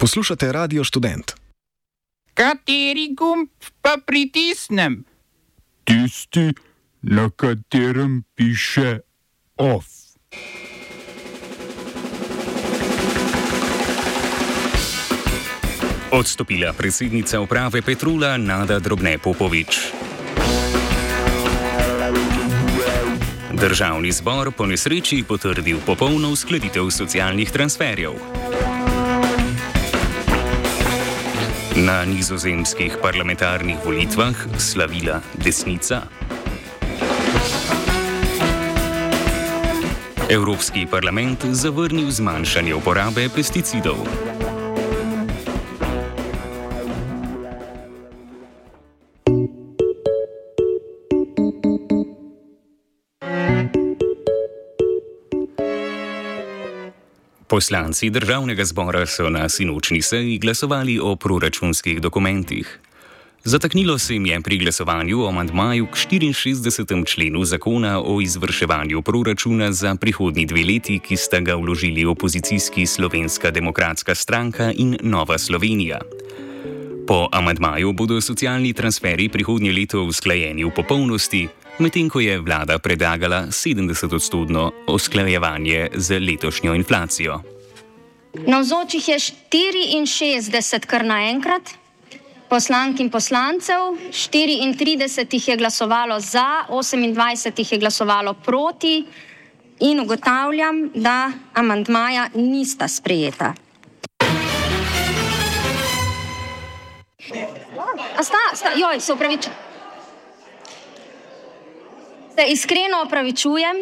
[0.00, 1.36] Poslušate Radio Student.
[2.34, 3.52] Kateri gumb
[3.84, 5.04] pa pritisnem?
[5.84, 6.56] Tisti,
[7.02, 8.98] na katerem piše
[9.56, 9.84] OF.
[16.10, 19.92] Odstopila predsednica uprave Petrula Nada Drobne Popovič.
[23.52, 28.16] Državni zbor po nesreči potrdil popolno uskladitev socialnih transferjev.
[31.90, 36.06] Na nizozemskih parlamentarnih volitvah slavila desnica.
[40.30, 44.06] Evropski parlament zavrnil zmanjšanje uporabe pesticidov.
[57.50, 62.78] Poslanci državnega zbora so na sinočni seji glasovali o proračunskih dokumentih.
[63.44, 67.06] Zataknilo se jim je pri glasovanju o amantmaju k 64.
[67.06, 73.50] členu zakona o izvrševanju proračuna za prihodnji dve leti, ki sta ga vložili opozicijski Slovenska
[73.50, 75.98] demokratska stranka in Nova Slovenija.
[77.06, 81.48] Po amantmaju bodo socialni transferi prihodnje leto usklajeni v popolnosti,
[81.78, 87.40] medtem ko je vlada predlagala 70-odstotno usklajevanje z letošnjo inflacijo.
[88.46, 91.70] Navzočih je 64 kar naenkrat,
[92.48, 99.04] poslank in poslancev, 34 jih je glasovalo za, 28 jih je glasovalo proti
[99.80, 103.54] in ugotavljam, da amantmaja nista sprejeta.
[108.18, 109.69] A sta, sta, joj, se upravičujem.
[112.34, 113.76] Se iskreno opravičujem.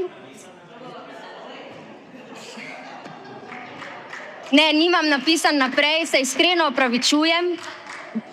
[4.52, 7.56] Ne, nimam napisan naprej, se iskreno opravičujem.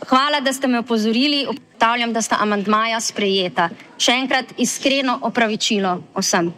[0.08, 1.46] Hvala, da ste me opozorili.
[1.50, 3.70] Ugotavljam, da sta amantmaja sprejeta.
[3.98, 6.54] Še enkrat iskreno opravičilo vsem.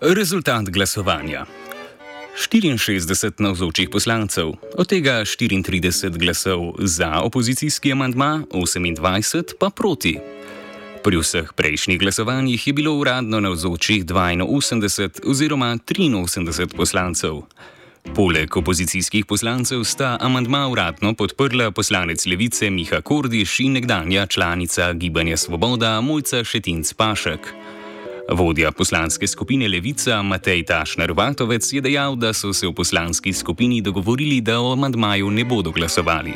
[0.00, 1.59] Rezultat glasovanja.
[2.36, 10.18] 64 navzočih poslancev, od tega 34 glasov za opozicijski amantma, 28 pa proti.
[11.04, 17.42] Pri vseh prejšnjih glasovanjih je bilo uradno navzočih 82 oziroma 83 poslancev.
[18.14, 25.36] Poleg opozicijskih poslancev sta amantma uradno podprla poslanec levice Miha Kordiš in nekdanja članica Gibanja
[25.36, 27.54] Svoboda Mojca Šetinc Pašek.
[28.30, 33.80] Vodja poslanske skupine Levica Matej Tašner Vatovec je dejal, da so se v poslanski skupini
[33.82, 36.32] dogovorili, da o amandmaju ne bodo glasovali.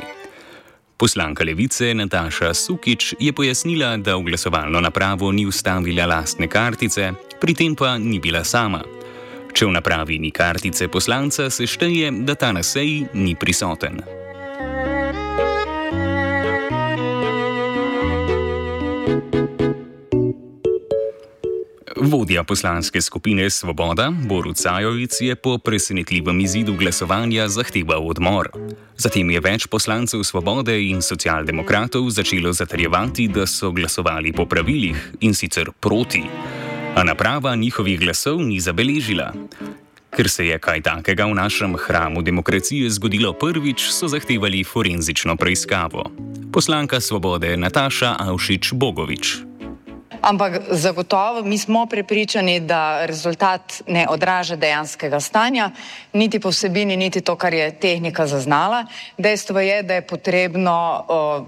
[0.97, 7.54] Poslanka Levice Nataša Sukič je pojasnila, da v glasovalno napravo ni ustavila lastne kartice, pri
[7.54, 8.83] tem pa ni bila sama.
[9.54, 14.23] Če v napravi ni kartice poslanca, se šteje, da ta na seji ni prisoten.
[22.04, 28.48] Vodja poslanske skupine Svoboda Borut Sajovic je po presenetljivem izidu glasovanja zahteval odmor.
[28.97, 35.34] Zatem je več poslancev Svobode in socialdemokratov začelo zatrjevati, da so glasovali po pravilih in
[35.34, 36.22] sicer proti,
[36.94, 39.32] a naprava njihovih glasov ni zabeležila.
[40.16, 46.04] Ker se je kaj takega v našem hramu demokracije zgodilo prvič, so zahtevali forenzično preiskavo.
[46.53, 49.53] Poslanka Svobode Nataša Avšič Bogovič.
[50.24, 55.70] Ampak zagotovo mi smo prepričani, da rezultat ne odraža dejanskega stanja,
[56.12, 58.86] niti po vsebini, niti to, kar je tehnika zaznala.
[59.18, 61.44] Dejstvo je, da je potrebno o,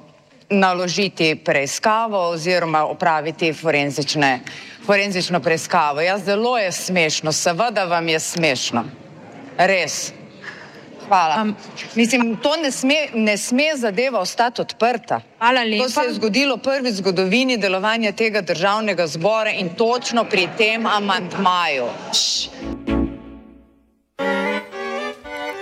[0.50, 3.53] naložiti preiskavo oziroma opraviti
[4.87, 6.00] forenzično preiskavo.
[6.00, 8.84] Ja, zelo je smešno, seveda vam je smešno.
[9.58, 10.12] Res.
[11.09, 11.43] Hvala.
[11.43, 11.55] Um,
[11.94, 15.21] Mislim, to ne sme, ne sme zadeva ostati odprta.
[15.39, 15.84] Hvala lepa.
[15.84, 21.87] To se je zgodilo prvi zgodovini delovanja tega državnega zbora in točno pri tem amantmaju.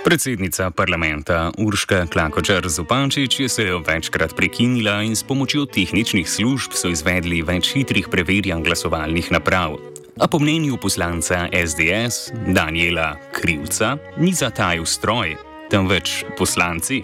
[0.05, 6.93] Predsednica parlamenta Urška Klakočar Zupančič je sejo večkrat prekinila in s pomočjo tehničnih služb so
[6.93, 9.94] izvedli več hitrih preverjanj glasovalnih naprav.
[10.15, 15.35] A po mnenju poslanca SDS Daniela Krivca ni zatajil stroj,
[15.67, 17.03] temveč poslanci.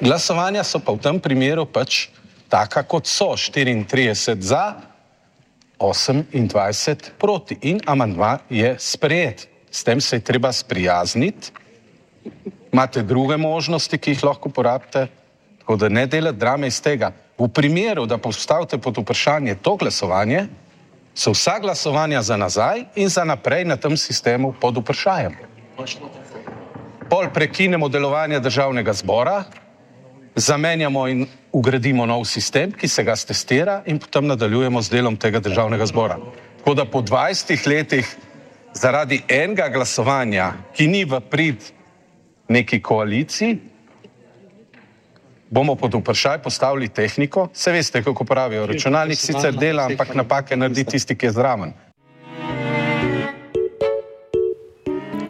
[0.00, 2.12] Glasovanja so pa v tem primeru pač
[2.52, 4.84] taka, kot so 34 za,
[5.80, 9.48] 28 proti in amandma je sprejet.
[9.72, 11.56] S tem se je treba sprijazniti.
[12.68, 15.08] Imate druge možnosti, ki jih lahko uporabite,
[15.64, 17.16] tako da ne delate drame iz tega.
[17.40, 20.68] V primeru, da postavite pod vprašanje to glasovanje,
[21.14, 25.36] so vsa glasovanja za nazaj in za naprej na tem sistemu pod vprašanjem.
[27.10, 29.44] pol prekinemo delovanje državnega zbora,
[30.34, 35.40] zamenjamo in ugradimo nov sistem, ki se ga testira in potem nadaljujemo z delom tega
[35.40, 36.18] državnega zbora.
[36.58, 38.16] Tako da po 20 letih
[38.74, 41.66] zaradi enega glasovanja, ki ni v prid
[42.48, 43.58] neki koaliciji,
[45.50, 47.48] bomo pod vprašaj postavili tehniko.
[47.52, 51.72] Se veste, kako pravijo, računalnik sicer dela, ampak napake naredi tisti, ki je zraven.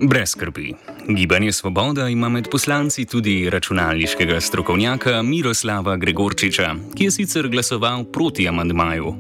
[0.01, 0.75] Brez skrbi.
[1.09, 8.49] Gibanje Svoboda ima med poslanci tudi računalniškega strokovnjaka Miroslava Gregorčiča, ki je sicer glasoval proti
[8.49, 9.15] amandmaju.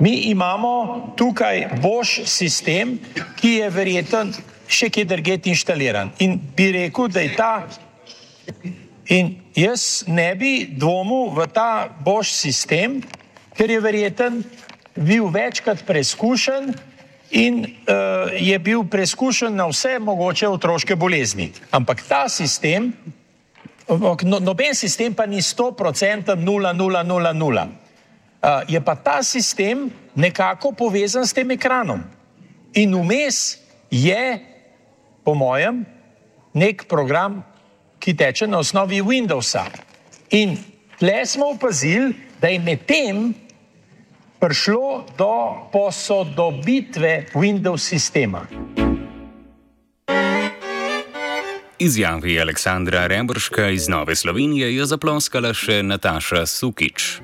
[0.00, 2.98] Mi imamo tukaj boš sistem,
[3.40, 4.32] ki je verjeten
[4.68, 6.12] še kje drugje inštaliran.
[6.24, 7.54] In bi rekel, da je ta.
[9.12, 13.02] In jaz ne bi dvomil v ta boš sistem,
[13.54, 14.42] ker je verjeten
[14.94, 16.72] bil večkrat preizkušen
[17.34, 21.50] in uh, je bil preizkušen na vse mogoče otroške bolezni.
[21.70, 22.92] Ampak ta sistem,
[23.88, 27.68] no, noben sistem pa ni 100% 0,000.
[28.44, 32.04] Uh, je pa ta sistem nekako povezan s tem ekranom.
[32.74, 33.58] In vmes
[33.90, 34.38] je,
[35.24, 35.84] po mojem,
[36.52, 37.42] nek program,
[37.98, 39.64] ki teče na osnovi Windowsa.
[40.30, 40.56] In
[40.98, 43.32] tle smo opazili, da je medtem
[44.40, 45.34] prišlo do
[45.72, 48.44] posodobitve Windows sistema.
[51.78, 57.20] Izjavi Aleksandra Rebrška iz Nove Slovenije je zaploskala še Nataša Sukič.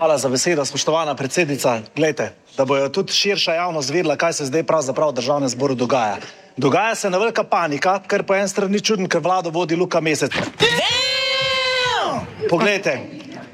[0.00, 1.82] Hvala za besedo, spoštovana predsednica.
[1.96, 6.16] Glejte, da bojo tudi širša javnost vedela, kaj se zdaj pravzaprav v državnem zboru dogaja.
[6.60, 10.34] Dogaja se ena velika panika, ker po eni strani čudno, ker vlado vodi Luka Mesec.
[12.50, 12.98] Poglejte,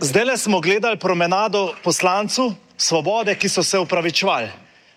[0.00, 4.50] zdaj smo gledali promenado poslancu Svobode, ki so se upravičevali.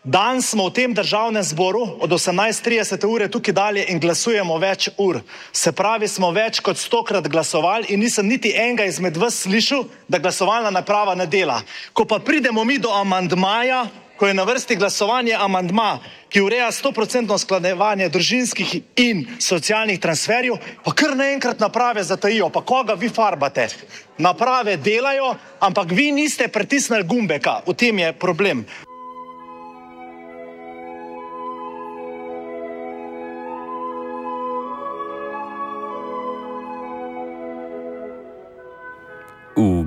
[0.04, 5.22] Dan smo v tem državnem zboru od 18.30 ure tukaj dalje in glasujemo več ur.
[5.54, 10.18] Se pravi, smo več kot stokrat glasovali in nisem niti enega izmed vas slišal, da
[10.18, 11.62] glasovalna naprava ne dela.
[11.94, 13.86] Ko pa pridemo mi do amandmaja,
[14.20, 16.00] ko je na vrsti glasovanje amandma,
[16.30, 22.50] ki ureja 100% skladevanje družinskih in socialnih transferjev, pa kar naenkrat naprave zatajijo.
[22.50, 23.70] Pa koga vi farbate?
[24.18, 27.62] Naprave delajo, ampak vi niste pritisnili gumbeka.
[27.68, 28.66] V tem je problem.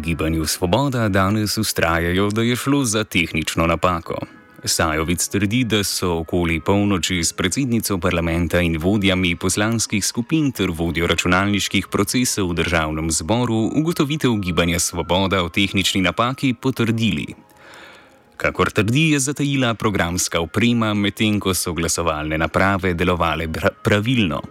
[0.03, 4.15] Gibanju Svoboda danes ustrajajo, da je šlo za tehnično napako.
[4.65, 11.07] Sajovic trdi, da so okoli polnoči s predsednico parlamenta in vodjami poslanskih skupin ter vodjo
[11.07, 17.27] računalniških procesov v državnem zboru ugotovitev gibanja Svoboda o tehnični napaki potrdili.
[18.37, 23.47] Kakor trdi, je zatajila programska oprema, medtem ko so glasovalne naprave delovale
[23.83, 24.43] pravilno.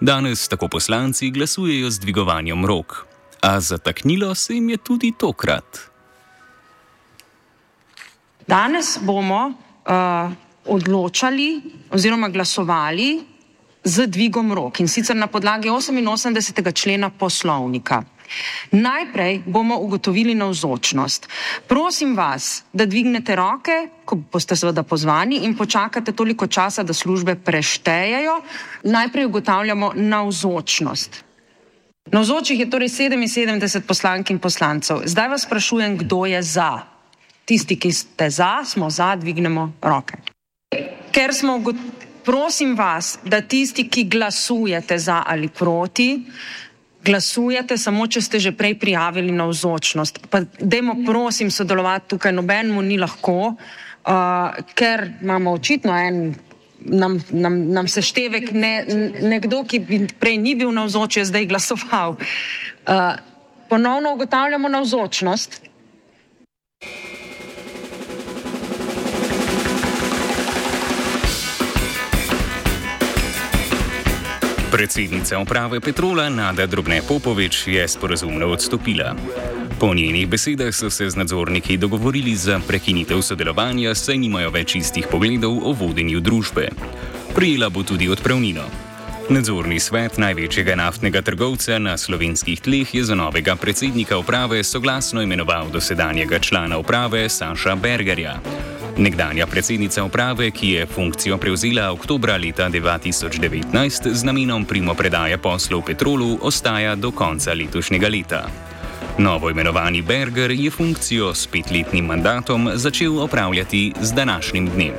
[0.00, 3.05] Danes tako poslanci glasujejo z dvigovanjem rok.
[3.46, 5.78] A zataknilo se jim je tudi tokrat.
[8.46, 10.32] Danes bomo uh,
[10.66, 13.22] odločali oziroma glasovali
[13.84, 16.72] z dvigom rok in sicer na podlagi 88.
[16.74, 18.02] člena poslovnika.
[18.70, 21.28] Najprej bomo ugotovili navzočnost.
[21.68, 27.34] Prosim vas, da dvignete roke, ko boste seveda pozvani in počakate toliko časa, da službe
[27.34, 28.40] preštejejo.
[28.82, 31.25] Najprej ugotavljamo navzočnost.
[32.06, 35.02] Navzočih je torej 77 poslank in poslancev.
[35.04, 36.86] Zdaj vas sprašujem, kdo je za.
[37.44, 40.18] Tisti, ki ste za, smo za, dvignemo roke.
[41.10, 41.58] Ker smo,
[42.24, 46.22] prosim vas, da tisti, ki glasujete za ali proti,
[47.04, 50.26] glasujete samo, če ste že prej prijavili navzočnost.
[50.30, 56.34] Pa dajmo, prosim, sodelovati tukaj, nobenemu ni lahko, uh, ker imamo očitno en
[56.88, 58.72] nam, nam, nam seštevek, ne,
[59.22, 62.16] nekdo, ki bi prej ni bil navzoč, je zdaj glasoval.
[62.86, 63.16] Uh,
[63.68, 65.60] ponovno ugotavljamo navzočnost.
[74.70, 79.14] Predsednica uprave Petrola Nada Drobne Popovič je sporazumno odstopila.
[79.80, 85.04] Po njenih besedah so se z nadzorniki dogovorili za prekinitev sodelovanja, saj nimajo več istih
[85.10, 86.68] pogledov o vodenju družbe.
[87.34, 88.64] Prijela bo tudi odpravnino.
[89.28, 95.68] Nadzorni svet največjega naftnega trgovca na slovenskih tleh je za novega predsednika uprave soglasno imenoval
[95.70, 98.38] dosedanjega člana uprave Saša Bergerja.
[98.96, 106.38] Nekdanja predsednica uprave, ki je funkcijo prevzela oktobra leta 2019 z namenom primopredaje poslov Petrolu,
[106.42, 108.65] ostaja do konca letošnjega leta.
[109.18, 114.92] Novo imenovani Berger je funkcijo s petletnim mandatom začel opravljati z današnjim dnem.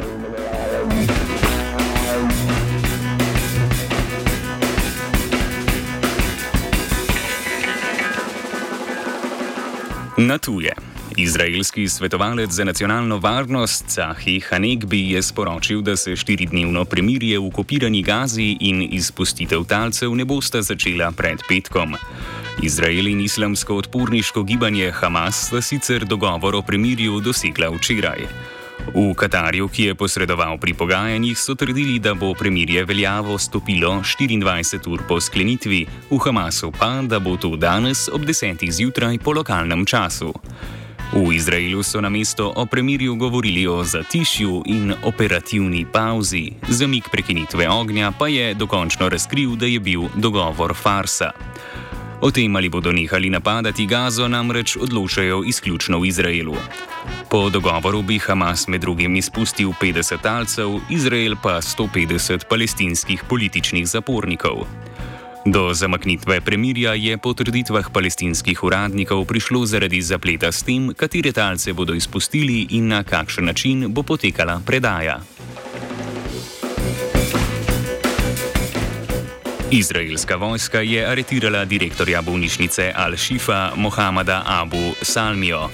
[10.17, 10.73] Na tuje.
[11.17, 18.03] Izraelski svetovalec za nacionalno varnost Cahi Hanegbi je sporočil, da se štiridnevno premirje v okupirani
[18.03, 21.95] Gazi in izpustitev talcev ne bosta začela pred petkom.
[22.61, 28.25] Izrael in islamsko odporniško gibanje Hamas sta sicer dogovor o premirju dosegla včeraj.
[28.95, 34.89] V Katarju, ki je posredoval pri pogajanjih, so trdili, da bo premirje veljavo stopilo 24
[34.89, 38.71] ur po sklenitvi, v Hamasu pa, da bo to danes ob 10.
[38.71, 40.33] zjutraj po lokalnem času.
[41.13, 47.69] V Izraelu so na mesto o premirju govorili o zatišju in operativni pauzi, zamik prekinitve
[47.69, 51.31] ognja pa je dokončno razkril, da je bil dogovor farsa.
[52.21, 56.55] O tem, ali bodo nehali napadati Gazo, namreč odločajo izključno v Izraelu.
[57.29, 64.65] Po dogovoru bi Hamas med drugim izpustil 50 talcev, Izrael pa 150 palestinskih političnih zapornikov.
[65.45, 71.73] Do zamaknitve premirja je po trditvah palestinskih uradnikov prišlo zaradi zapleta s tem, katere talce
[71.73, 75.21] bodo izpustili in na kakšen način bo potekala predaja.
[79.71, 85.69] Izraelska vojska je aretirala direktorja bolnišnice Al-Shifa Mohameda Abu Salmijo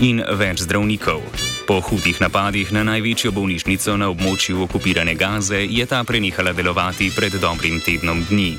[0.00, 1.22] in več zdravnikov.
[1.66, 7.40] Po hudih napadih na največjo bolnišnico na območju okupirane Gaze je ta prenehala delovati pred
[7.40, 8.52] dobrim tednom dni.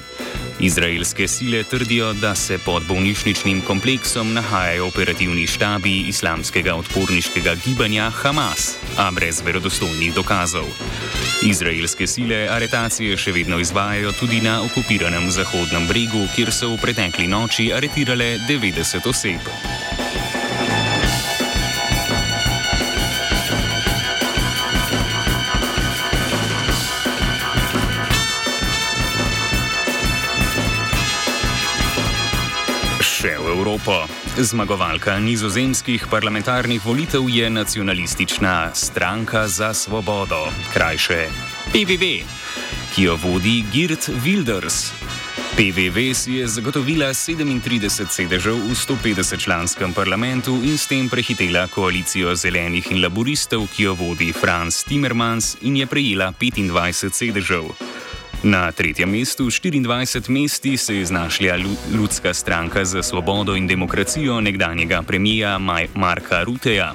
[0.59, 8.75] Izraelske sile trdijo, da se pod bolnišničnim kompleksom nahajajo operativni štabi islamskega odporniškega gibanja Hamas,
[8.97, 10.65] a brez verodostojnih dokazov.
[11.43, 17.27] Izraelske sile aretacije še vedno izvajajo tudi na okupiranem Zahodnem bregu, kjer so v pretekli
[17.27, 19.78] noči aretirale 90 oseb.
[33.19, 34.07] Še v Evropo.
[34.39, 41.27] Zmagovalka nizozemskih parlamentarnih volitev je nacionalistična stranka za svobodo, krajše
[41.75, 42.23] PVV,
[42.95, 44.95] ki jo vodi Girt Wilders.
[45.59, 52.87] PVV si je zagotovila 37 sedežev v 150-članskem parlamentu in s tem prehitela koalicijo zelenih
[52.95, 56.71] in laboristov, ki jo vodi Franz Timmermans in je prejela 25
[57.11, 57.88] sedežev.
[58.43, 61.57] Na tretjem mestu, 24 mesti, se je znašla
[61.93, 65.59] Ljudska stranka za svobodo in demokracijo nekdanjega premija
[65.95, 66.93] Marka Ruteja.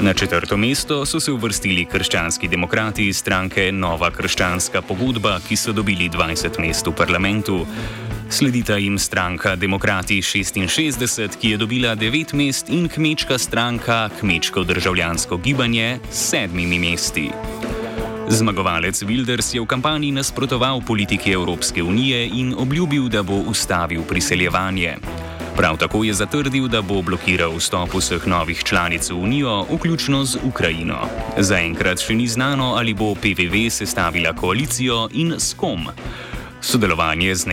[0.00, 5.72] Na četrto mesto so se uvrstili krščanski demokrati iz stranke Nova krščanska pogodba, ki so
[5.72, 7.66] dobili 20 mest v parlamentu.
[8.30, 15.36] Sledita jim stranka Demokrati 66, ki je dobila 9 mest, in kmečka stranka Kmečko državljansko
[15.36, 17.30] gibanje s sedmimi mesti.
[18.28, 24.96] Zmagovalec Wilders je v kampanji nasprotoval politiki Evropske unije in obljubil, da bo ustavil priseljevanje.
[25.56, 30.38] Prav tako je zatrdil, da bo blokiral vstop vseh novih članic v Unijo, vključno z
[30.44, 30.98] Ukrajino.
[31.38, 35.86] Zaenkrat še ni znano, ali bo PVV sestavila koalicijo in s kom.
[36.66, 37.46] Sodelovanje z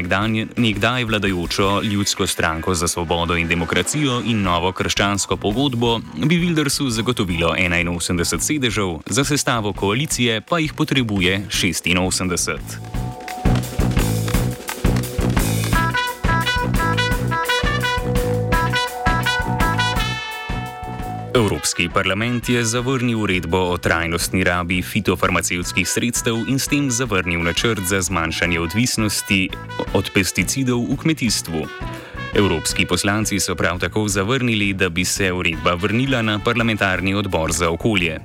[0.58, 7.54] nekdaj vladajočo Ljudsko stranko za svobodo in demokracijo in novo krščansko pogodbo bi Wildersu zagotovilo
[7.54, 13.03] 81 sedežev, za sestavo koalicije pa jih potrebuje 86.
[21.36, 27.82] Evropski parlament je zavrnil uredbo o trajnostni rabi fitofarmacevskih sredstev in s tem zavrnil načrt
[27.90, 29.50] za zmanjšanje odvisnosti
[29.94, 31.66] od pesticidov v kmetijstvu.
[32.36, 37.70] Evropski poslanci so prav tako zavrnili, da bi se uredba vrnila na parlamentarni odbor za
[37.70, 38.20] okolje.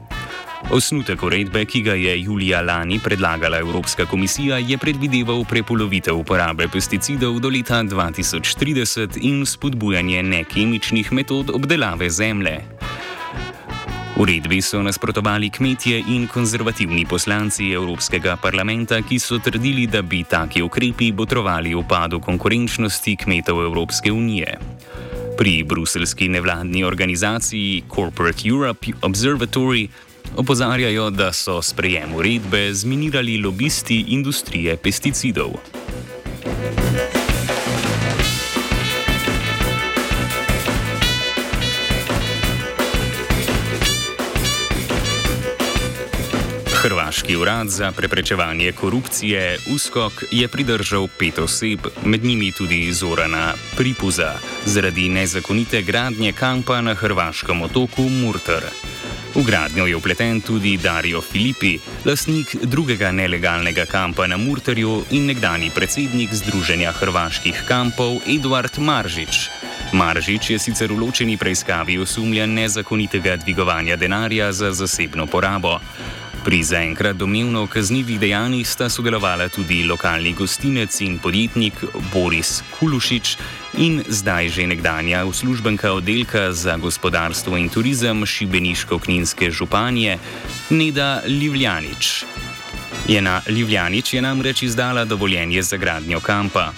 [0.71, 7.41] Osnutek uredbe, ki ga je julija lani predlagala Evropska komisija, je predvideval prepolovitev uporabe pesticidov
[7.41, 12.77] do leta 2030 in spodbujanje nekemičnih metod obdelave zemlje.
[14.18, 20.62] Uredbi so nasprotovali kmetje in konzervativni poslanci Evropskega parlamenta, ki so trdili, da bi taki
[20.62, 24.58] ukrepi botrovali upadu konkurenčnosti kmetov Evropske unije.
[25.38, 29.87] Pri bruselski nevladni organizaciji Corporate Europe Observatory
[30.37, 35.54] opozarjajo, da so sprejem uredbe zminirali lobisti industrije pesticidov.
[47.09, 54.35] Hrvaški urad za preprečevanje korupcije USKOK je pridržal pet oseb, med njimi tudi Zorana Pripuza,
[54.65, 58.65] zaradi nezakonite gradnje kampa na hrvaškem otoku Murter.
[59.35, 65.71] V gradnjo je upleten tudi Dario Filippi, lastnik drugega nelegalnega kampa na Murterju in nekdani
[65.71, 69.49] predsednik Združenja hrvaških kampov Eduard Maržič.
[69.93, 75.79] Maržič je sicer v ločeni preiskavi osumljen nezakonitega dvigovanja denarja za zasebno porabo.
[76.45, 81.75] Pri zaenkrat domnevno kaznivih dejanjih sta sodelovala tudi lokalni gostinec in podjetnik
[82.12, 83.37] Boris Kulušič
[83.78, 90.18] in zdaj že nekdanja uslužbenka oddelka za gospodarstvo in turizem Šibeniško-Kninske županje
[90.71, 92.25] Neda Livljanič.
[93.09, 96.73] Jena Livljanič je namreč izdala dovoljenje za gradnjo kampa.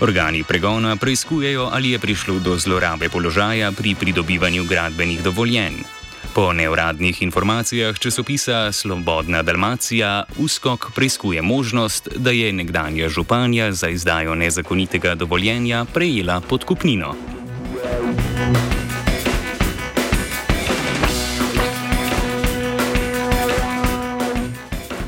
[0.00, 5.97] Organi pregona preizkujejo, ali je prišlo do zlorabe položaja pri pridobivanju gradbenih dovoljenj.
[6.34, 14.34] Po neuradnih informacijah časopisa Slobodna Dalmacija USKOK preizkuje možnost, da je nekdanja županja za izdajo
[14.34, 17.14] nezakonitega dovoljenja prejela podkupnino.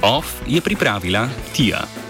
[0.02, 2.09] OF je pripravila Tija.